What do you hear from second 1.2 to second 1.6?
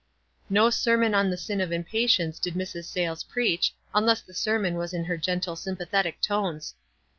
the